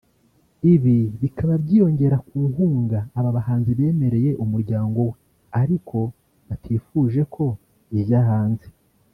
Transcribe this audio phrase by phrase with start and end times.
[0.73, 5.13] Ibi bikaba byiyongera ku nkunga aba bahanzi bemereye umuryango we
[5.61, 5.97] ariko
[6.47, 7.45] batifuje ko
[7.99, 8.67] ijya hanze